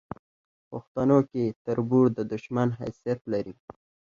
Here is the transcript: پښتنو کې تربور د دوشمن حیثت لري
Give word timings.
پښتنو 0.69 1.19
کې 1.31 1.43
تربور 1.65 2.05
د 2.17 2.19
دوشمن 2.31 2.67
حیثت 2.79 3.19
لري 3.33 3.55